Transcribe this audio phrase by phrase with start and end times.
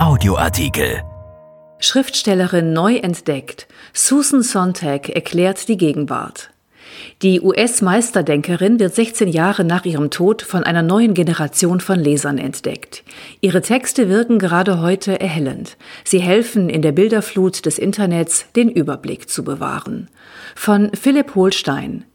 [0.00, 1.02] Audioartikel.
[1.78, 3.68] Schriftstellerin neu entdeckt.
[3.92, 6.48] Susan Sontag erklärt die Gegenwart.
[7.20, 13.04] Die US-Meisterdenkerin wird 16 Jahre nach ihrem Tod von einer neuen Generation von Lesern entdeckt.
[13.42, 15.76] Ihre Texte wirken gerade heute erhellend.
[16.02, 20.08] Sie helfen in der Bilderflut des Internets den Überblick zu bewahren.
[20.54, 22.06] Von Philipp Holstein.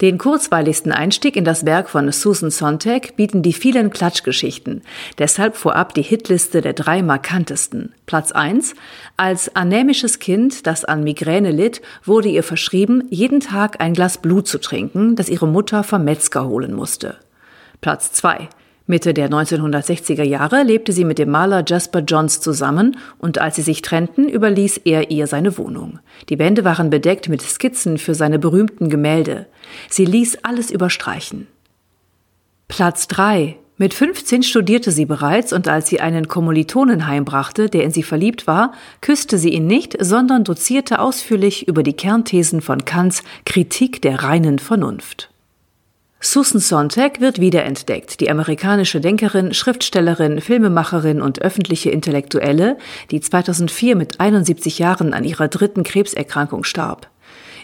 [0.00, 4.82] Den kurzweiligsten Einstieg in das Werk von Susan Sontag bieten die vielen Klatschgeschichten.
[5.18, 7.94] Deshalb vorab die Hitliste der drei markantesten.
[8.06, 8.74] Platz 1.
[9.16, 14.46] Als anämisches Kind, das an Migräne litt, wurde ihr verschrieben, jeden Tag ein Glas Blut
[14.46, 17.16] zu trinken, das ihre Mutter vom Metzger holen musste.
[17.80, 18.48] Platz 2.
[18.90, 23.62] Mitte der 1960er Jahre lebte sie mit dem Maler Jasper Johns zusammen und als sie
[23.62, 25.98] sich trennten, überließ er ihr seine Wohnung.
[26.30, 29.46] Die Wände waren bedeckt mit Skizzen für seine berühmten Gemälde.
[29.90, 31.48] Sie ließ alles überstreichen.
[32.66, 33.56] Platz 3.
[33.76, 38.46] Mit 15 studierte sie bereits und als sie einen Kommilitonen heimbrachte, der in sie verliebt
[38.46, 44.24] war, küsste sie ihn nicht, sondern dozierte ausführlich über die Kernthesen von Kants Kritik der
[44.24, 45.28] reinen Vernunft.
[46.20, 52.76] Susan Sontag wird wiederentdeckt, die amerikanische Denkerin, Schriftstellerin, Filmemacherin und öffentliche Intellektuelle,
[53.12, 57.08] die 2004 mit 71 Jahren an ihrer dritten Krebserkrankung starb.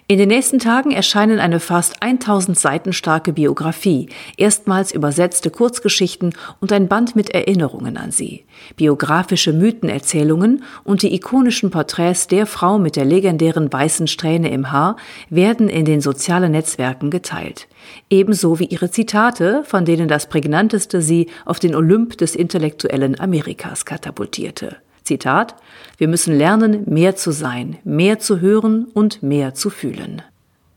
[0.07, 6.73] In den nächsten Tagen erscheinen eine fast 1000 Seiten starke Biografie, erstmals übersetzte Kurzgeschichten und
[6.73, 8.45] ein Band mit Erinnerungen an sie,
[8.77, 14.97] biografische Mythenerzählungen und die ikonischen Porträts der Frau mit der legendären weißen Strähne im Haar
[15.31, 17.67] werden in den sozialen Netzwerken geteilt.
[18.11, 23.87] Ebenso wie ihre Zitate, von denen das prägnanteste sie auf den Olymp des intellektuellen Amerikas
[23.87, 24.77] katapultierte.
[25.05, 25.55] Zitat,
[25.99, 30.23] wir müssen lernen, mehr zu sein, mehr zu hören und mehr zu fühlen.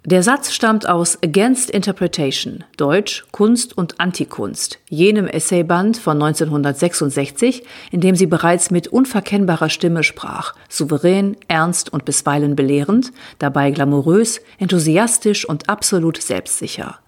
[0.10, 8.00] Der Satz stammt aus Against Interpretation, Deutsch Kunst und Antikunst, jenem Essayband von 1966, in
[8.00, 15.44] dem sie bereits mit unverkennbarer Stimme sprach, souverän, ernst und bisweilen belehrend, dabei glamourös, enthusiastisch
[15.44, 17.00] und absolut selbstsicher.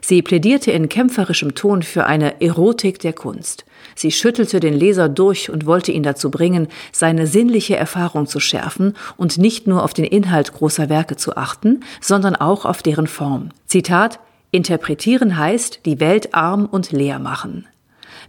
[0.00, 3.64] Sie plädierte in kämpferischem Ton für eine Erotik der Kunst.
[3.94, 8.94] Sie schüttelte den Leser durch und wollte ihn dazu bringen, seine sinnliche Erfahrung zu schärfen
[9.16, 13.50] und nicht nur auf den Inhalt großer Werke zu achten, sondern auch auf deren Form.
[13.66, 14.20] Zitat
[14.52, 17.68] Interpretieren heißt, die Welt arm und leer machen.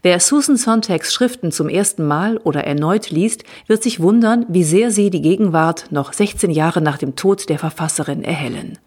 [0.04, 4.92] Wer Susan Sontags Schriften zum ersten Mal oder erneut liest, wird sich wundern, wie sehr
[4.92, 8.78] sie die Gegenwart noch 16 Jahre nach dem Tod der Verfasserin erhellen.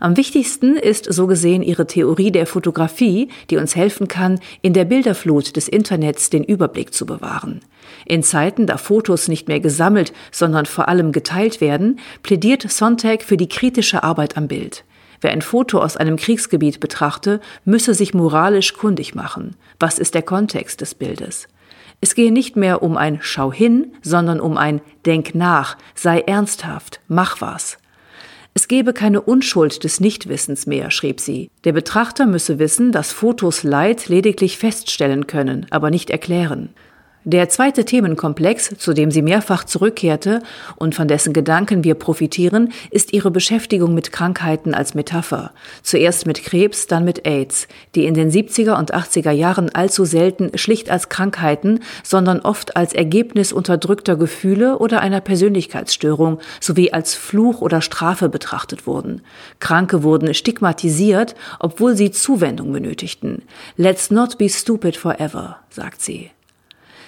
[0.00, 4.84] Am wichtigsten ist so gesehen ihre Theorie der Fotografie, die uns helfen kann, in der
[4.84, 7.60] Bilderflut des Internets den Überblick zu bewahren.
[8.04, 13.36] In Zeiten, da Fotos nicht mehr gesammelt, sondern vor allem geteilt werden, plädiert Sontag für
[13.36, 14.84] die kritische Arbeit am Bild.
[15.20, 19.56] Wer ein Foto aus einem Kriegsgebiet betrachte, müsse sich moralisch kundig machen.
[19.80, 21.48] Was ist der Kontext des Bildes?
[22.00, 27.00] Es gehe nicht mehr um ein Schau hin, sondern um ein Denk nach, sei ernsthaft,
[27.08, 27.78] mach was.
[28.54, 31.50] Es gebe keine Unschuld des Nichtwissens mehr, schrieb sie.
[31.64, 36.70] Der Betrachter müsse wissen, dass Fotos Leid lediglich feststellen können, aber nicht erklären.
[37.24, 40.40] Der zweite Themenkomplex, zu dem sie mehrfach zurückkehrte
[40.76, 45.50] und von dessen Gedanken wir profitieren, ist ihre Beschäftigung mit Krankheiten als Metapher.
[45.82, 50.56] Zuerst mit Krebs, dann mit AIDS, die in den 70er und 80er Jahren allzu selten
[50.56, 57.60] schlicht als Krankheiten, sondern oft als Ergebnis unterdrückter Gefühle oder einer Persönlichkeitsstörung sowie als Fluch
[57.60, 59.22] oder Strafe betrachtet wurden.
[59.58, 63.42] Kranke wurden stigmatisiert, obwohl sie Zuwendung benötigten.
[63.76, 66.30] Let's not be stupid forever, sagt sie.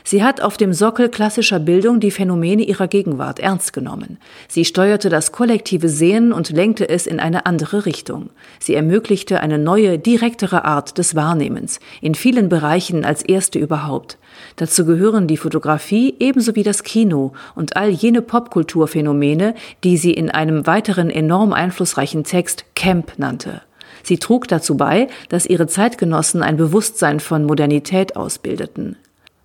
[0.05, 4.19] Sie hat auf dem Sockel klassischer Bildung die Phänomene ihrer Gegenwart ernst genommen.
[4.49, 8.31] Sie steuerte das kollektive Sehen und lenkte es in eine andere Richtung.
[8.59, 14.19] Sie ermöglichte eine neue, direktere Art des Wahrnehmens, in vielen Bereichen als erste überhaupt.
[14.57, 20.31] Dazu gehören die Fotografie ebenso wie das Kino und all jene Popkulturphänomene, die sie in
[20.31, 23.63] einem weiteren enorm einflussreichen Text Camp nannte.
[24.03, 28.97] Sie trug dazu bei, dass ihre Zeitgenossen ein Bewusstsein von Modernität ausbildeten.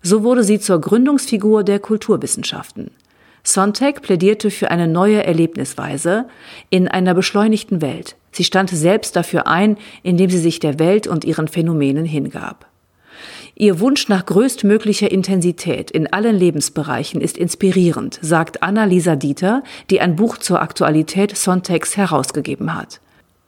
[0.02, 2.90] So wurde sie zur Gründungsfigur der Kulturwissenschaften.
[3.42, 6.26] Sontag plädierte für eine neue Erlebnisweise
[6.68, 8.16] in einer beschleunigten Welt.
[8.32, 12.66] Sie stand selbst dafür ein, indem sie sich der Welt und ihren Phänomenen hingab.
[13.54, 20.16] Ihr Wunsch nach größtmöglicher Intensität in allen Lebensbereichen ist inspirierend, sagt Anna-Lisa Dieter, die ein
[20.16, 23.00] Buch zur Aktualität Sontags herausgegeben hat.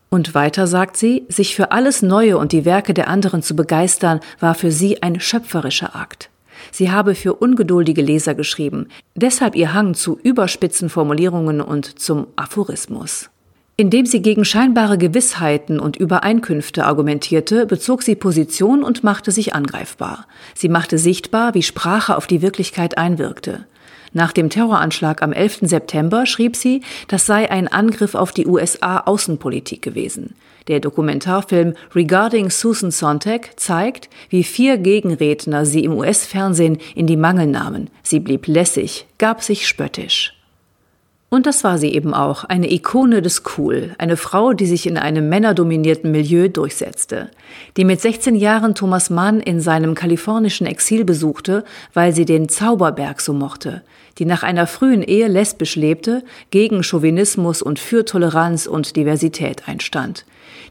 [0.08, 4.20] Und weiter sagt sie, sich für alles Neue und die Werke der anderen zu begeistern,
[4.40, 6.30] war für sie ein schöpferischer Akt.
[6.70, 13.30] Sie habe für ungeduldige Leser geschrieben, deshalb ihr Hang zu überspitzen Formulierungen und zum Aphorismus.
[13.76, 20.26] Indem sie gegen scheinbare Gewissheiten und Übereinkünfte argumentierte, bezog sie Position und machte sich angreifbar.
[20.54, 23.66] Sie machte sichtbar, wie Sprache auf die Wirklichkeit einwirkte.
[24.12, 25.60] Nach dem Terroranschlag am 11.
[25.62, 30.34] September schrieb sie, das sei ein Angriff auf die USA-Außenpolitik gewesen.
[30.68, 37.46] Der Dokumentarfilm Regarding Susan Sontag zeigt, wie vier Gegenredner sie im US-Fernsehen in die Mangel
[37.46, 37.90] nahmen.
[38.02, 40.37] Sie blieb lässig, gab sich spöttisch.
[41.30, 44.96] Und das war sie eben auch, eine Ikone des Cool, eine Frau, die sich in
[44.96, 47.30] einem männerdominierten Milieu durchsetzte,
[47.76, 53.20] die mit 16 Jahren Thomas Mann in seinem kalifornischen Exil besuchte, weil sie den Zauberberg
[53.20, 53.82] so mochte,
[54.18, 60.24] die nach einer frühen Ehe lesbisch lebte, gegen Chauvinismus und für Toleranz und Diversität einstand,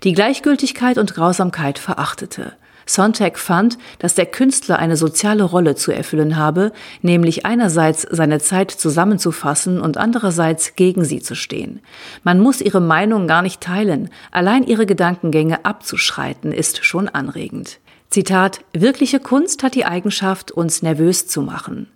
[0.04, 2.54] die Gleichgültigkeit und Grausamkeit verachtete,
[2.90, 8.72] Sontag fand, dass der Künstler eine soziale Rolle zu erfüllen habe, nämlich einerseits seine Zeit
[8.72, 11.82] zusammenzufassen und andererseits gegen sie zu stehen.
[12.24, 17.80] Man muss ihre Meinung gar nicht teilen, allein ihre Gedankengänge abzuschreiten ist schon anregend.
[18.10, 21.88] Zitat, wirkliche Kunst hat die Eigenschaft, uns nervös zu machen.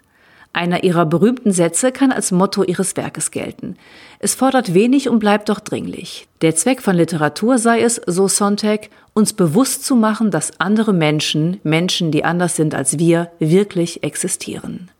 [0.53, 3.77] Einer ihrer berühmten Sätze kann als Motto ihres Werkes gelten.
[4.19, 6.27] Es fordert wenig und bleibt doch dringlich.
[6.41, 11.59] Der Zweck von Literatur sei es, so Sontag, uns bewusst zu machen, dass andere Menschen,
[11.63, 14.91] Menschen, die anders sind als wir, wirklich existieren.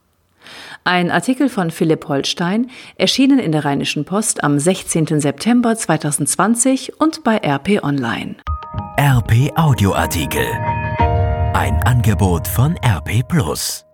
[0.84, 5.20] Ein Artikel von Philipp Holstein, erschienen in der Rheinischen Post am 16.
[5.20, 8.36] September 2020 und bei RP Online.
[8.98, 10.46] RP Audioartikel.
[11.54, 13.84] Ein Angebot von RP Plus.